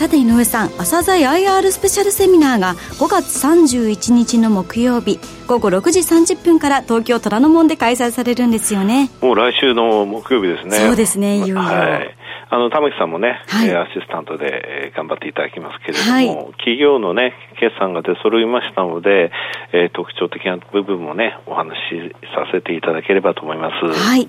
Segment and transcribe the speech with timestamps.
[0.00, 9.10] さて井上さん朝鮮 IR スペシャルセミナーが5月31日の木曜日午後6時30分から東京虎ノ門で開催されるんですよね。
[9.20, 10.78] もう来週の木曜日ですね。
[10.78, 12.16] そうですねいよいよ、はい。
[12.48, 14.46] あの玉木さんもね、はい、アシスタントで、
[14.86, 19.30] えー、頑張っていただきますけれども、はい、企業のね、決算が出揃いましたので、
[19.74, 23.86] えー、特徴的な部分もね、お話しさせていただければと思います。
[23.86, 24.26] はい。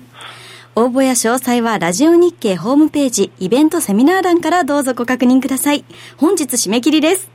[0.74, 5.84] 応募や詳細はラジオ日経ホームページイベントセミナー欄からどうぞご確認ください。
[6.16, 7.30] 本日締め切りです。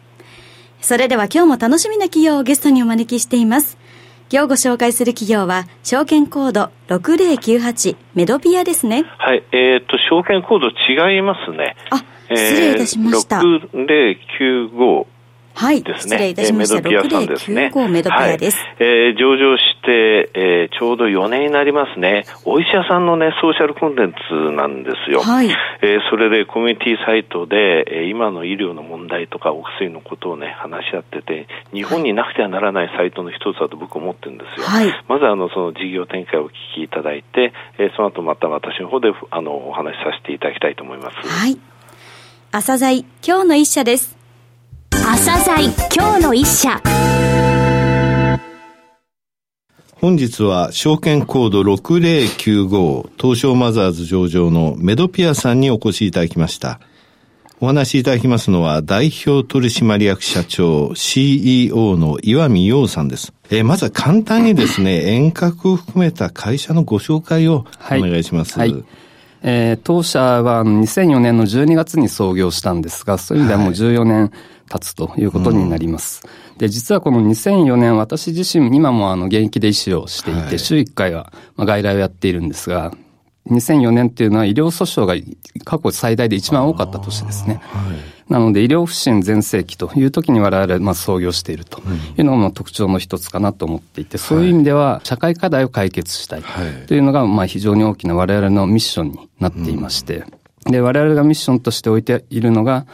[0.82, 3.78] それでは今日も楽しみな企業をゲストにお招きしています。
[4.32, 9.06] 今日ご紹介する企業は、証券コード6098メドピアですね。
[9.20, 11.76] はい、えっ、ー、と、証券コード違いますね。
[11.92, 12.04] あ、
[12.36, 13.38] 失礼いたしました。
[13.38, 15.06] 6095
[15.58, 15.84] はい。
[15.84, 16.76] 失礼いたしました。
[16.76, 17.72] メドピアさんですね。
[17.90, 18.58] メドピアです。
[18.58, 22.26] はい、えー、上場して、えー、ちょうど4年になりますね。
[22.46, 25.22] お医者さんのね、ソーシャルコンテンツなんですよ。
[25.22, 25.50] はい。
[25.50, 34.68] えー、それでコミュニティサイトで、えー、今の医療の問題とかお薬のことをね、話し合ってて、日本になくてはならないサイトの一つだと僕思ってるんですよ。
[34.68, 34.94] はい。
[35.08, 41.28] まずあの、その事業展開をお聞きいただいて、えー、その後また私の方で、あの、お話しさせていただきたいと思います。
[41.28, 41.58] はい。
[42.52, 44.17] 朝鮮今日の一社です。
[45.04, 46.82] 朝鮮今日の一社
[49.96, 56.80] 本日は証券コード6095東証マザーズ上場のメドピアさんにお越しいただきました。
[57.60, 63.34] お話しいただきますのは代表取締役社長 CEO の岩見洋さんです。
[63.50, 68.60] えー、まずは簡単にですね、 遠隔を含めた会社のご紹介をお願いします。
[68.60, 68.84] はい、はい
[69.44, 74.32] えー、当社は2004年の12月に創業したんですが、そういう意味ではもう14年
[74.68, 76.26] 経つということになります。
[76.26, 82.92] はい、で、実はこの2004年、私自身、今もあの現役で医師をしていて、はい、週1回はまあ外来をやっているんですが、
[83.50, 85.16] 2004年っていうのは医療訴訟が
[85.64, 87.62] 過去最大で一番多かった年ですね。
[87.64, 91.82] はい、なので医療不振全盛期という時に我々まあ創業していると
[92.18, 96.44] いうのがまあ特徴の一つかなと思っていて、そういう意味では社会課題を解決したい
[96.88, 97.00] とい。
[97.00, 100.26] うのがまあ非常に大きな我々のミッションになっていまして、
[100.66, 102.86] で、我々がミッションとして置いているのが、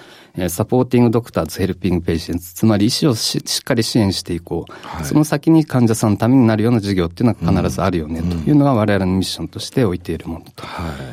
[0.50, 10.64] サポーティングドクターズヘルピングペーシェンツ、つまり医師をしっかり支援していこう、はい、その先に患者さんのためになるような事業っていうのは必ずあるよね、というのが我々のミッションとして置いているものと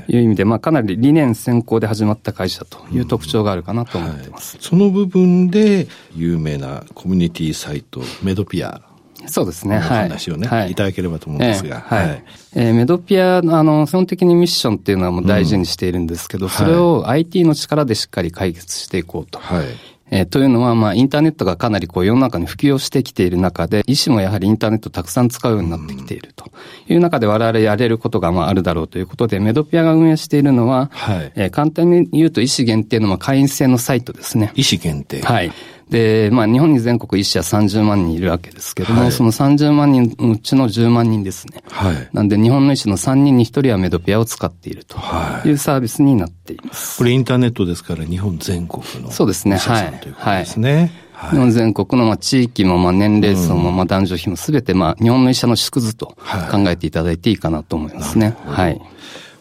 [0.09, 4.57] いう意味で、まあかなり理念先行で始まった会社という特徴があるかなと思ってます。
[4.57, 8.81] はい、その部分で有名なコミュニティサイト、メドピア
[9.27, 9.79] そうですね。
[9.79, 10.03] はい。
[10.09, 11.81] 話をね、はい、いただければと思うんですが。
[11.81, 12.25] はい。
[12.55, 19.39] えー、メドピア、あの、基本的にミッションっていうのはもう大事にしているんですけど、うん、それを IT の力でしっかり解決していこうと。
[19.39, 19.65] はい。
[20.11, 26.51] えー、というのは、まあ、インターネットがかなりこう世の中に普及をしてきている中で、医師もやはりインターネットをたくさん使うようになってきていると
[26.89, 34.53] いう中で我々やれることがまああるだろうということで、メドピアが運営しているのは、はい、えー、簡単に言うと医師限定の会員制のサイトですね。
[34.57, 35.53] 医師限定はい。
[35.91, 41.63] で、まあ、日本に全国医師は30万人いるわけですけども、はい、その30万人のうちの10万人ですね。
[41.69, 42.09] はい。
[42.13, 44.97] なんで、日本の医師の3人に1人はメドピアを使っていると
[45.45, 46.99] いうサービスになっています。
[46.99, 49.57] これインターネットですから、日本全国のそうですね。
[49.57, 49.93] はい。
[50.01, 50.93] ということですね。
[51.13, 56.17] はい、日本全国のまあ地域もまあ年齢層もまあ男女比もすべてまあ日本の医者の縮図と
[56.51, 58.37] 考えていただいていいかなと思いますね。
[58.47, 58.81] はい。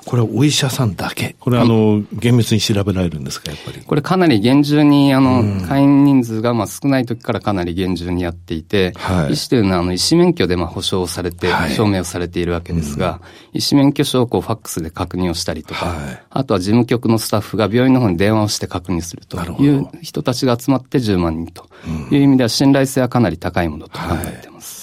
[0.10, 1.36] これはお医者さんだけ？
[1.40, 3.82] これはあの、厳密に調べられるんですか、やっぱり？
[3.82, 13.22] これかなり厳重に、あの、会員人数がまあ少ない時からかなり厳重にやっていて、はい、医師というのはあの、医師免許でまあ保証されて、証明をされているわけですが、
[13.54, 21.70] 医師免許証をこうファックスで確認をしたりとか、はい、あとは事務局のスタッフが病院の方に電話をして確認するという人たちが集まって10万人と
[22.10, 24.79] いう意味では信頼性はかなり高いものと考えています。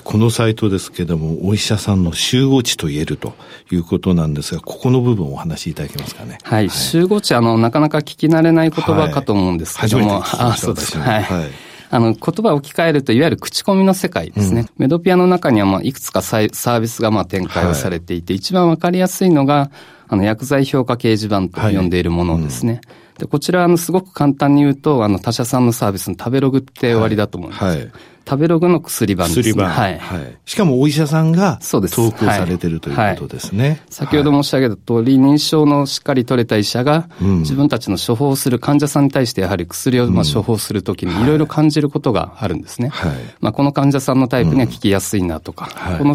[0.00, 3.34] このサイトですけども、お医者さんの集合値と言えると
[3.70, 6.38] いうことなんですが、ここの部分をお話しいただけますかね？
[6.42, 6.66] はい。
[6.66, 10.98] はい、集合値、あの、なかなか聞き慣れない言葉かと思うんですけども、はい、あ、そうです。
[10.98, 11.22] はい。
[11.22, 11.50] はい
[11.94, 14.62] あの、言葉を置き換えると、いわゆる口コミの世界ですね。
[14.62, 19.70] うん、メドピアの中には、まあ、いくつかサービスが、まあ、展開をされていて、はい、一番わかりやすいのが、
[20.08, 22.72] あの、薬剤評価掲示板と呼んでいるものですね。
[22.72, 27.62] はいうん、で、こちら、あの、すごく簡単に言うと、あの、他社さんのサービスの食べログって終わりだと思います。
[27.62, 27.92] はいはい、
[28.28, 29.64] 食べログの薬版ですね。
[29.64, 29.98] はい。
[29.98, 30.38] はい。
[30.44, 31.80] しかもお医者さんが投
[32.10, 33.68] 稿されてるということですね。
[33.68, 42.88] はい、先ほど申し上げた通り、認証のしっかり取れた医者が、自分たちの処方する患者さんに対してやはり薬をまあ処方するときにいろいろ感じることがあるんですね。
[42.88, 43.12] はい。
[43.40, 46.14] まあこの患者さんのタイプには効きやすいなとか、この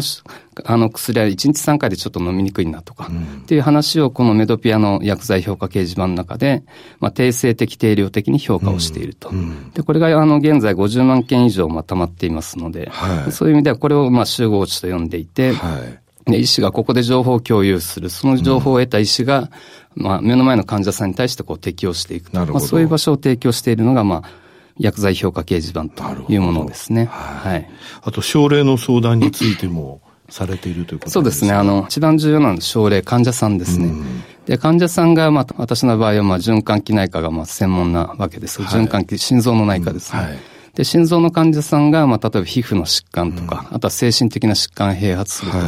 [0.64, 3.08] あの薬は1日3回でちょっと飲みにくいなとか、
[3.42, 6.62] っていう話をこのメドピアの薬剤評価掲示板の中で、
[7.00, 9.30] まあ、定性的、定量的に評価をしていると。
[9.74, 18.10] で、これがあの現在50万件以上まとまっていますので、はい、そういう意味ではこれをまあ集合値と呼んでいて、はい医師がここで情報を共有する。
[18.10, 19.50] その情報を得た医師が、
[19.96, 22.44] うん、まあ、目の前の患者さんに対してこう適用していくと。
[22.44, 24.30] まあ、そういう場所を提供しているのが、まあ、
[24.78, 27.06] 薬剤評価掲示板というものですね。
[27.06, 27.68] はい。
[28.02, 30.00] あと、症例の相談についても、
[30.30, 31.52] されているということそうですね。
[31.52, 33.86] あの、一番重要なのは症例、患者さんですね。
[33.86, 38.60] うん、で、患者さんが、まあ、私の場合は、まあ、循環器内科が、まあ、専門なわけです。
[38.60, 40.18] はい、循環器、心臓の内科ですね。
[40.20, 40.38] うんはい
[40.78, 45.58] で、心臓の患者さんが、まあ、例えば皮膚の疾患とか、うん、あとは精神的な疾患併発すると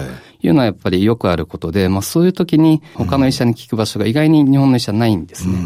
[0.43, 0.51] い。
[0.51, 5.59] うのはやっぱりよくあることで、まあ、そういう時に他の医者に聞く場所が意外に日本の医者ないんですね。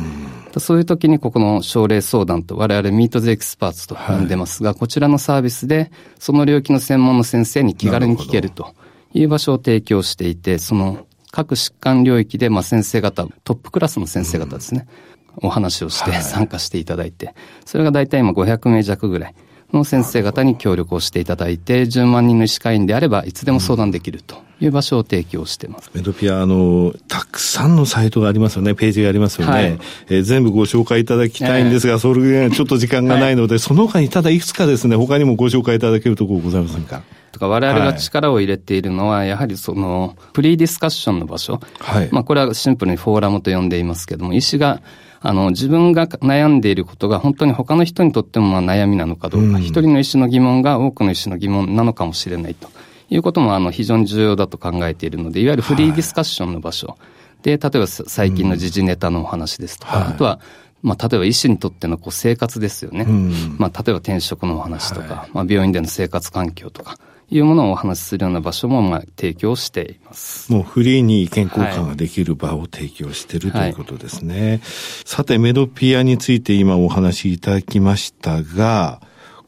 [0.54, 8.74] うん、そういう時にここの症例相談と我々ミートズエキスパーツと呼んでますが、はい、こちらのサービスでその領域の専門の先生に気軽に聞けると
[9.12, 14.88] いう場所を提供していて、その各疾患領域で、まあ、先生方、トップクラスの先生方ですね。
[15.08, 17.34] うんお話をして参加していただいて、はい、
[17.64, 19.34] それが大体今500名弱ぐらい
[19.72, 25.90] の先生方に協力をしていただいて、10万人の医師会員であればいつでも相談できるという場所を提供してます。
[25.94, 29.52] メドピア、あの、たくさんのサイトがありますよね、ページがありますよね。
[29.52, 29.78] はい、
[30.08, 37.02] えー、全部ご紹介いただきたいんですが、えー、それちょっと時間がないので、はい、その他にただいくつかですね、他にもご紹介いただけるところございませんか？
[37.32, 41.60] とか我々が力を入れているのは、やはりその、プリーディスカッションの場所。
[41.80, 42.08] はい。
[42.12, 44.80] まあ、これはシンプルにフォーラムと呼んでいますけども、医師が
[45.26, 52.68] あの、自分が悩んでいることが本当に他の人にとってもまあ悩みなのかどうか、一、人の医師の疑問が多くの医師の疑問なのかもしれないと
[53.08, 56.88] いうこともあの非常に重要だと考えているので、いわゆるフリーディスカッションの場所。
[56.88, 56.96] は
[57.40, 60.40] い、で、例えば最近の時事ネタのお話ですとか、うん、あとは、
[60.82, 63.06] まあ、例えば医師にとってのこう生活ですよね。
[63.08, 66.98] うん、まあ、例えば転職のお話とか、はい、まあ、病院での生活環境とか、
[67.36, 70.52] いうものをお話しするような場所もまあ提供しています。
[70.52, 74.60] もうフリーに意見交換ができる場を提供している、はい、ということですね。
[75.04, 79.00] さて、メドピアについて今お話しいただきましたが、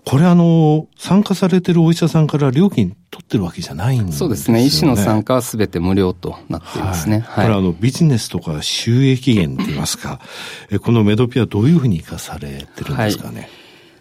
[0.04, 4.18] これあの、参加されてるお医者さんから料金取ってるわけじゃないんですよね。
[4.18, 4.64] そうですね。
[4.64, 7.24] 医師の参加はすべて無料となっていますね。
[7.26, 7.46] はい。
[7.46, 10.20] これあの、ビジネスとか収益源って言いますか、
[10.70, 13.40] えこのメドピアどういうふうに活かされてるんですかね。
[13.40, 13.50] はい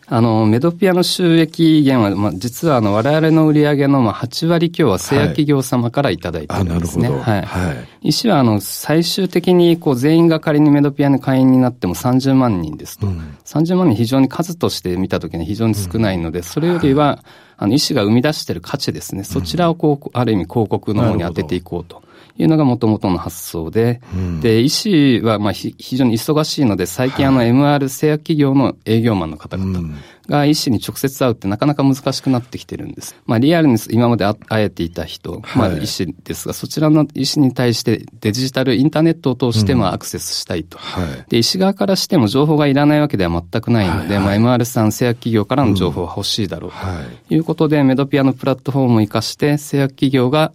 [0.07, 7.09] あの、メドピアの収益源は、まあ、実はあの、我々の売り上げのまあ8割強は製薬企業様からいただいてるんですね。
[7.09, 7.21] はい。
[7.21, 7.41] はい。
[7.45, 13.07] はい、医師はあの、最終的にこう、全員が仮にメドピアの会員になっても30万人ですと。
[13.07, 17.23] うん、30万人非常に数として見たときに非常に少ないので、それよりは、
[17.57, 19.23] あの、医師が生み出している価値ですね。
[19.23, 22.04] そちらをこう、ある意味広告の方に当てていこうと。
[22.37, 29.95] いうのがもともとの発想で、うん、で、医師はまあ非常に忙しいので、最近あの MR 製薬企業の営業マンの方々
[30.27, 33.15] が医師に直接会うってなかなか難しくなってきてるんです。
[33.25, 40.77] まあリアルに今まで会えていた人、まあ医師ですが、そちらの医師に対してデジタルインターネットを通してまあアクセスしたいと。
[40.77, 47.33] はい、で、医師側からしても情報がいらないわけでは全くないので、まあ MR さん製薬企業からの情報は欲しいだろうと。
[47.33, 47.37] い。
[47.37, 50.53] うことで、メドピアのプラットフォームを活かして製薬企業が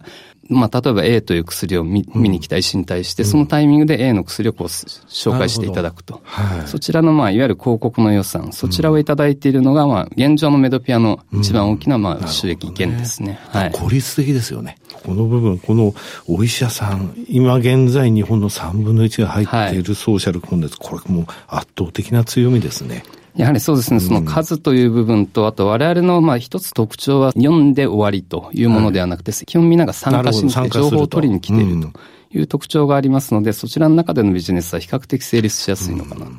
[0.51, 6.19] まあ、例えば A という薬を見,、見に来た医師に対して、そのタイミングで A の薬をこう紹介していただくと。
[6.23, 13.39] はい、そちらの、まあ、いわゆる広告の予算、そちらをいただいているのが、まあ、現状のメドピアの一番大きな、まあ、収益源ですね。
[13.49, 13.71] はい。
[13.71, 14.77] 効率的ですよね。
[15.03, 15.93] この部分、この
[16.27, 23.03] お医者さん、今現在日本の3分の1が入っているソーシャルコンテンツ、これもう圧倒的な強みですね。
[23.35, 31.91] やはりそうですね、その数という部分と、あと我々のまあ一つ特徴は読んで終わりというものではなくて、基本みんなが参加しに来て情報を取りに来ていると
[32.33, 36.31] いう特徴がありますので、そちらの中でのビジネスは比較的成立しやすいのかなと。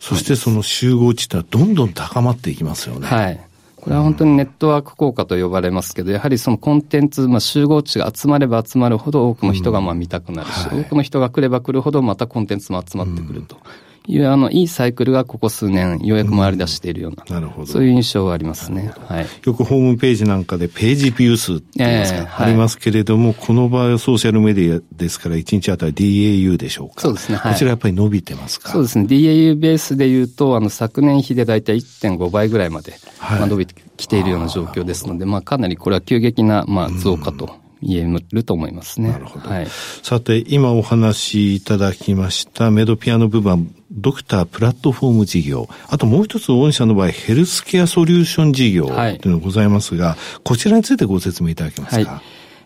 [0.00, 3.06] そしてその集合値はどんどん高まっていきますよね。
[3.06, 3.40] はい。
[3.76, 13.56] これは本当にネットワーク効果と呼ばれますけど、やはりそのコンテンツ、まあ、集合値が集まれば集まるほど多くの人がまあ見たくなるし、うんはい、多くの人が来れば来るほどまたコンテンツも集まってくると。
[13.56, 13.64] うんい
[14.08, 18.92] う、あの、いいサイクルがここ数年、ようやく回り出しているような、うん、なるほどそういう印象はありますね。
[19.06, 19.26] はい。
[19.44, 27.02] よくホームページなんかでページビュー数って言いますか、えー、ありますけれども、この場合はソーシャルメディアですから、1日あたり DAU でしょうか。
[27.02, 27.36] そうですね。
[27.36, 28.70] はい、こちらやっぱり伸びてますか？
[28.70, 29.04] そうですね。
[29.04, 37.50] DAU ベースで言うと、あの、昨年比で大体1.5倍ぐらいまで、まあ、伸びてきているような状況ですので、まあ、かなりこれは急激な、まあ、増加と
[37.82, 39.10] 見えると思いますね。
[39.10, 39.48] なるほど。
[39.48, 39.66] はい、
[40.02, 49.16] さて、今お話しいただきましたメドピアの部分ドクタープラットフォーム事業、あともう一つ御社の場合、ヘルスケアソリューション事業とい。
[49.16, 52.10] うのがございますが、はい、こちらについてご説明いただけますか？
[52.12, 52.22] はい。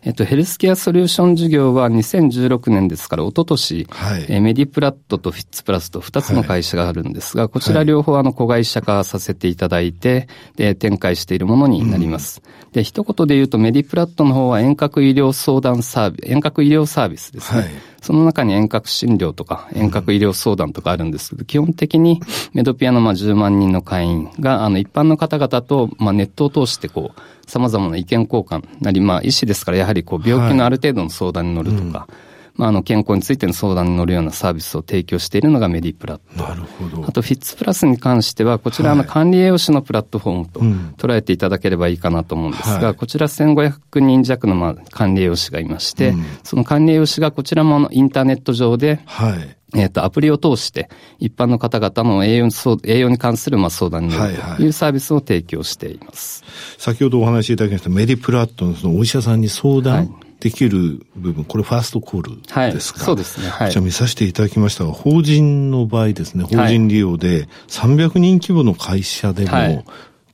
[0.06, 12.42] えっと、ヘルスケアソリューション事業は2016年ですから、一昨年、はい、えメディプラットとフィッツプラスと2つの会社があるんですが、はい、こちら両方あの子会社化させていただいて、で、展開しているものになります。
[12.44, 17.70] うん、で、一言で言うとメディプラットの方は遠隔医療相談サービス、遠隔医療サービスですね。
[18.04, 22.20] はいその中に遠隔診療とか遠隔医療相談とかあるんですけど、基本的に
[22.52, 32.23] メドピアのまあ10万人の会員が、あの一般の方々とまあネットを通してこう、様々な意見交換なり、まあ医師ですからやはりこう病気のある程度の相談に乗るとか、はい
[32.56, 36.44] まあ、あの、健康についての相談に乗るようなサービスを提供しているのがメディプラット。
[36.44, 37.04] なるほど。
[37.06, 40.48] あと、フィッツプラスに関しては、こちらの管理栄養士のプラットフォーム
[40.96, 49.56] と捉えていただければいいかなと思うんですが、はい、こちら1500人弱のまあ管理栄養士がいまして、うん、その管理栄養士がこちらもあのインターネット上で、はい。
[49.76, 52.48] えっ、と、アプリを通して、一般の方々の栄養
[52.84, 56.44] 栄養に関するまあ相談に乗るというサービスを提供しています。
[56.44, 63.48] はいはい、先ほどお話しいただきましたメディプラットのそのお医者さんに相談できる部分、これファーストコールですか、はい、そうですね。
[63.48, 63.70] はい。
[63.70, 64.84] じゃあ見させていただきました。
[64.84, 69.84] が、法人の場合ですね、法人利用で300人規模の会社でも、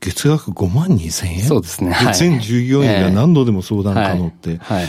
[0.01, 1.43] 月額5万2千円？
[1.43, 1.93] そうですね。
[1.93, 4.87] はい、全従業員が何度でも相談可能って、はい、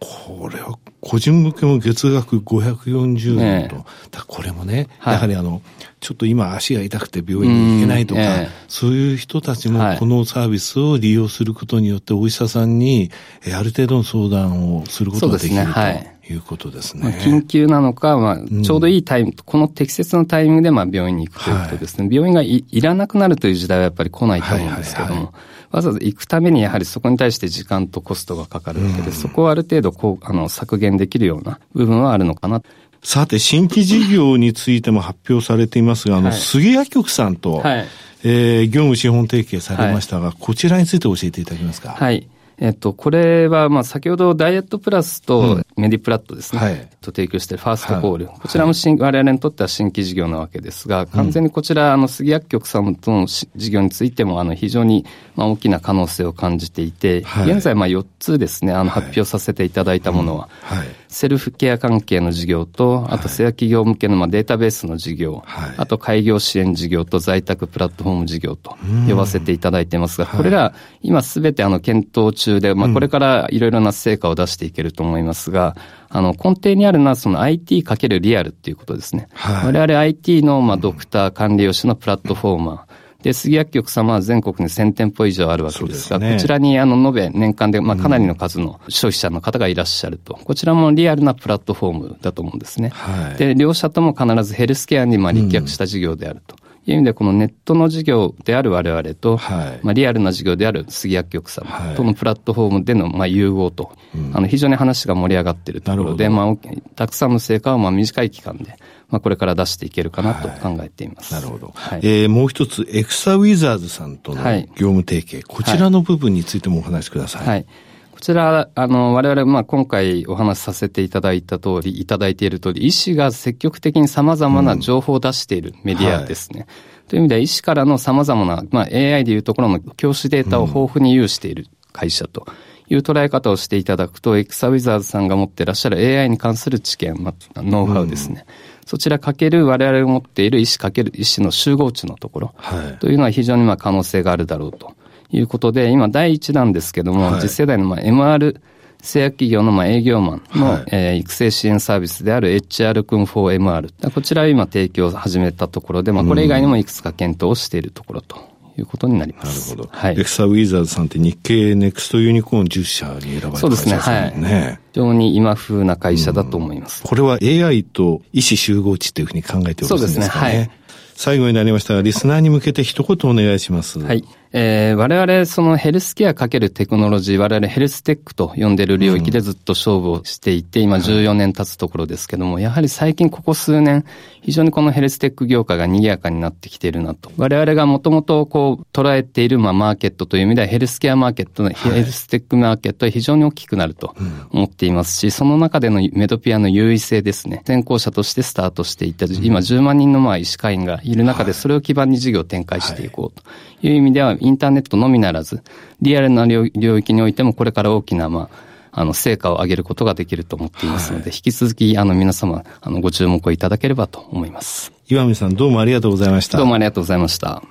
[0.00, 3.84] これは個人向けも月額540円と、
[4.26, 5.60] これもね、やはりあの、
[6.00, 13.10] ちょっと今足が痛くて病院に行けないとか、えそういう人たちもこのサービスを利用することによってお医者さんに
[13.54, 16.36] ある程度の相談をすることができる、ね、とい。
[16.36, 17.02] うことですね。
[17.02, 22.06] まあ、緊急なのか、まあ、ちょうどいいタイム、うん、この適切なタイミングでまあ病院に行くということですね。
[22.06, 32.62] はい、病院がいらなくなるという時代はやっぱり来ないと思うんですけども、はいはいはいわざわざ行くためにやはりそこに対して時間とコストがかかるわけで、うん、そこをある程度こう、あの、削減できるような部分はあるのかな。
[33.02, 37.86] さて、新規事業についても発表されていますが、あの、はい、杉薬局さんと、はい、
[38.24, 41.90] えー、業務資本提携されましたが、はい、こちらについて教えていただけますか？
[41.90, 42.26] はい。
[42.60, 68.76] えっと、これは、まあ、先ほどダイエットプラスとメディプラットですね、はい、と提供しているファーストコール、はい、こちらも新、我々にとっては新規事業なわけですが、完全にこちら、あの、杉薬局さんとの事業についても、あの、非常に、まあ、大きな可能性を感じていて、はい、現在、まあ、4つですね、あの、発表させていただいたものは、はいセルフケア関係の事業と、あと、製薬企業向けのまあデータベースの事業、はい、あと、開業支援事業と在宅プラットフォーム事業と
[69.08, 75.74] 呼ばせていただいていますが、これら、今すべてあの、検討中で、まあ、これからいろいろな成果を出していけると思いますが、
[76.10, 79.26] あの、根底にあるのはその IT かけるリアルっていうことですね。
[79.34, 82.78] はい、我々 IT のまあドクター管理用紙のプラットフォーマー、
[83.22, 90.34] で、杉薬局様は全国に1000店舗以上あるわけですが、すね、こちらにあの、延べ年間で、まあ、かなりの数の消費者の方がいらっしゃると。
[90.34, 92.90] こちらもリアルなプラットフォームだと思うんですね。
[92.90, 96.56] はい、で、両者とも必ずヘルスケアにまあ立脚した事業であると。
[96.86, 103.92] いう意味で、このネットの事業である我々と、はい、まあ、リアルな事業である杉薬局様とのプラットフォームでのまあ融合と、
[104.32, 106.54] あの非常に話が盛り上がっているところで、まあ、
[106.96, 108.76] たくさんの成果をまあ短い期間で
[109.10, 111.34] まあ、これから出していけるかなと考えています。
[111.34, 111.72] はい、なるほど。
[111.74, 114.42] はい、えー、もう一つ、エクサウィザーズさんとの
[114.76, 117.46] 業務提携、はい、こちらの部分についてもお話しください。
[117.46, 117.66] はい
[118.12, 126.60] こちら、あの、我々、まあ、今回お話しさせていただいた通り、いただいている通り、医師が積極的に様々な情報を出しているメディアですね。
[126.60, 126.72] うんは
[127.06, 132.46] い、という意味では、医師からの様々な、まあ、AI でいうところの教師データを豊富に有している会社と
[132.88, 138.44] いう捉え方をしていただくと、エクサウィザーズさんが持っていらっしゃる AI に関する知見、まあ、ノウハウですね。
[138.46, 138.54] うん。
[138.86, 142.54] そちらかける我々が持っている医師かける医師の集合値のところ、
[142.98, 144.94] というのは非常にまあ可能性があるだろうと
[145.32, 148.60] いうことで、今第一弾ですけども、はい、次世代のまあ MR
[149.02, 154.12] 製薬企業のまあ営業マンの、はい、えー、育成支援サービスである HR 君 4MR。
[154.12, 158.36] こちらを今提供を始めたところで、まあこれ以外にもいくつか検討をしているところと
[158.76, 159.70] いうことになります。
[159.70, 159.98] なるほど。
[159.98, 160.12] はい。
[160.14, 163.60] エクサウィザーズさんって日経ネクストユニコーン10社に選ばれた会社ですね。
[163.60, 164.50] そうですね。
[164.50, 164.74] はい。
[164.74, 167.02] 非常に今風な会社だと思います。
[167.02, 169.86] これは AI と意思集合値というふうに考えておりますかね。
[169.88, 170.26] そうですね。
[170.26, 170.70] はい。
[171.14, 173.98] 最後になりましたが、リスナーに向けて一言お願いします。
[173.98, 174.24] はい。
[174.52, 184.04] えー、我々、そのヘルスケアかけるテクノロジー、我々ヘルステックと呼んでる領域でずっと勝負をしていて、うん、今14年経つところですけども、やはり最近ここ数年、
[184.42, 187.30] 非常にこのヘルステック業界が賑やかになってきているなと。
[187.36, 194.16] 我々がもともとこう捉えている、まあ、マーケットという意味ではヘルスケアマーケットの、はい、ヘルステックマーケットは非常に大きくなると
[194.50, 197.62] 思っていますし、その中でのメドピアの優位性ですね。
[197.66, 203.44] 先行者としてスタートしていた、今10万人のまあ医師会員がいる中で、それを基盤に事業を展開していこうと。
[203.69, 205.62] いう意味では、インターネットのみならず、
[206.02, 214.92] リアルな領域においてもこれから大きな、まあ、あの、成果を上げることができると思っていますので、はい、引き続き、あの、皆様、あの、ご注目をいただければと思います。
[215.08, 216.58] 岩見さん、どうもありがとうございました。
[216.58, 217.62] どうもありがとうございました。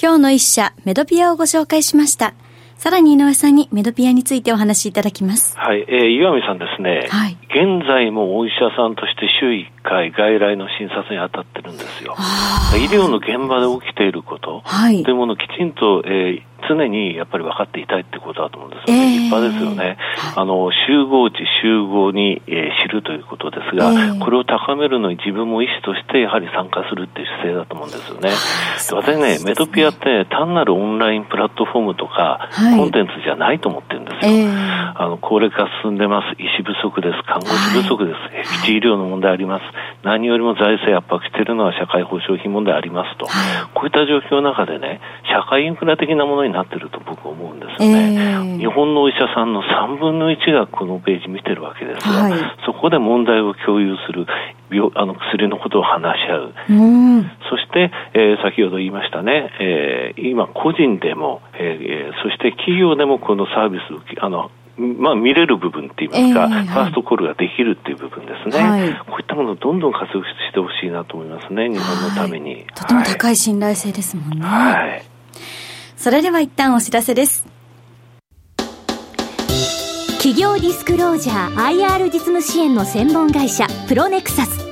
[0.00, 2.34] 今日の一社、メドピアをご紹介しました。
[2.80, 5.54] さらに井上さんにメドピアについてお話しいただきます。
[5.58, 7.08] はい、えー、岩見さんですね。
[7.10, 7.36] はい。
[7.50, 12.16] 現在もお医者さんとして週1回外来の診察に当たってるんですよ。
[12.80, 19.02] 医療の現場で起きていること、はい、というものをきちんと、えー、常にやっぱり分かっていたいってことだと思うんですよね。
[19.02, 19.96] えー、立派ですよね。
[20.36, 28.30] あの、集合地集合に、えー、知るということですが、えー、これを高めるのに自分も医師としてやはり参加するっていう姿勢だと思うんですよね。
[28.92, 34.32] 私ね、メトピアって単なるオンラインプラットフォームとか、はい、コンテンツじゃないと思ってるんですよ。
[34.32, 36.40] えー、あの、高齢化進んでます。
[36.40, 37.22] 医師不足です。
[37.26, 38.16] 看護師不足です。
[38.16, 39.62] はい、僻地医療の問題あります。
[40.02, 43.26] 何よりも財政圧迫しているのは社会保障費問題ありますと。
[43.26, 52.32] はい、こういった状況の中でね、社会インフラ的なものになってると僕は思うんですよね、えー、日本のお医者さんの3分の1がこのページ見てるわけですが、はい、
[52.66, 54.26] そこで問題を共有する
[54.70, 56.54] 病あの薬のことを話し合う、
[57.50, 72.66] そして、えー、先ほど言いましたね、えー、今個人でも、えー、そして企業でもこのサービスあのまあ、見れる部分って言いますか、えー、ファーストコールができるっていう部分ですね、はい、こういったものをどんどん活用してほしいなと思いますね、日本のために。
[72.74, 74.46] とても高い信頼性ですもんね。
[74.46, 75.09] はい
[76.00, 77.44] それでは一旦お知らせです。
[80.16, 84.66] 企業ディスクロージャー IR 実務支援の専門会社プロネクサス。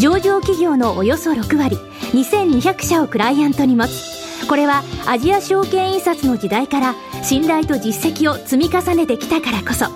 [0.00, 1.76] 上場企業のおよそ6割
[2.12, 4.48] 2200社をクライアントに持つ。
[4.48, 9.86] これはアジア証券印刷の時代から信頼と実績を積み重ねてきたからこそ。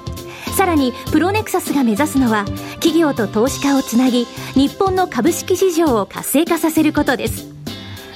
[0.57, 2.45] さらにプロネクサスが目指すのは
[2.75, 7.58] 企業と投資家をつなぎ日本の株式市場を活性化させることです。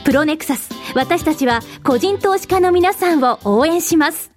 [0.05, 0.71] プロネクサス。
[0.95, 4.31] 私たちは個人投資家の皆さんを応援します。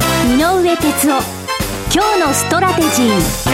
[0.00, 1.44] 井上哲夫。
[1.92, 3.53] 今日のストラテジー。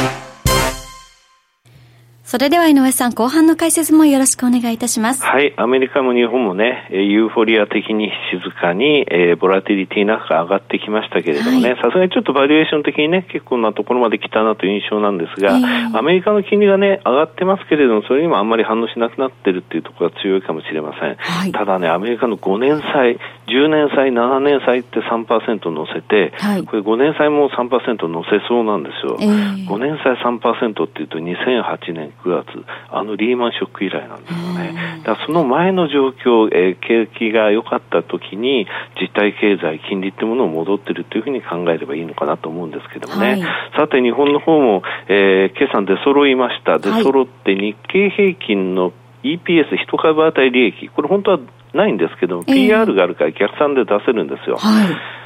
[2.30, 5.24] それでは井上さん、後半の解説もよろしくお願いいたします。
[5.24, 21.16] はい、アメリカも日本もね、ユーフォリア的に静かに、えー、ボラティリティなんか上がってきましたけれどもね、さすがにちょっとバリュエーション的にね、結構なところまで来たなという印象なんですが、えー、アメリカの金利がね、上がってますけれども、それにもあんまり反応しなくなってるっていうところが強いかもしれません。
[21.16, 23.18] はい、ただね、アメリカの5年債、
[23.50, 29.16] 10年債、7年債って3%乗せて、はい、これ5年債も3%乗せそうなんですよ。
[29.20, 35.02] えー、5年債3%っていうと2008年9月、あのリーマンショック以来なんですよね。
[35.04, 38.66] だその前の状況、えー、景気が良かった時に
[39.00, 43.30] 実体経済、金利ってものを戻ってるというふうに考えればいいのかなと思うんですけどもね。
[43.30, 43.40] はい、
[43.76, 46.78] さて日本の方も、えー、決算出揃いました。
[46.78, 51.38] 出揃って日経平均の EPS 一株当たり利益、これ本当は
[51.74, 54.56] ないんですけど、PR があるから逆算で出せるんですよ。
[54.56, 55.20] はい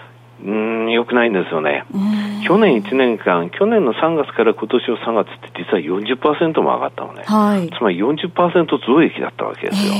[0.44, 1.84] うん、よくないんですよね。
[2.46, 7.22] 去年1年間、去年の3月から今年の3月って実は40%も上がったのね。
[7.24, 9.94] はい、つまり40%増益だったわけですよ。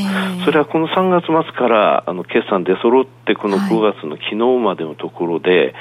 [0.45, 5.75] それはこの3月末からあの決算出揃ってこの5月の昨日までのところで、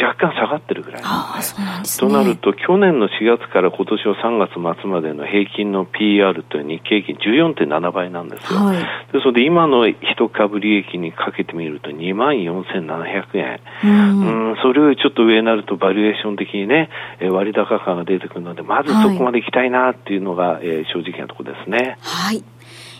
[0.00, 1.66] 若干下がってるぐらいなんですね。
[1.84, 8.60] すねとなると、去年の4月から今年の3月末までの平均の PR という日経平均14.7倍なんですよ。
[8.60, 8.78] はい、
[9.12, 13.60] ですので、今の一株利益にかけてみると2万4700円。
[13.84, 16.88] うん、うんそれよりちょっと上になるとバリエーション的にね、
[17.20, 21.98] 割高感が出てくるので、まずそこまで行きたいなっていうのが、はい、えー、正直なところですね。
[22.00, 22.42] はい。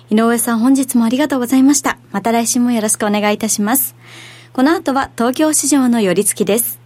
[0.08, 1.98] 井上さん、本日もありがとうございました。
[2.12, 3.96] また来週もよろしくお願いいたします。
[4.52, 6.85] この後は東京市場の寄り付きです。